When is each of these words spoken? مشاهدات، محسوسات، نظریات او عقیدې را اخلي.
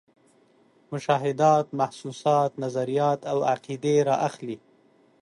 مشاهدات، 0.91 1.67
محسوسات، 1.79 2.51
نظریات 2.63 3.19
او 3.31 3.37
عقیدې 3.53 3.95
را 4.07 4.15
اخلي. 4.27 4.57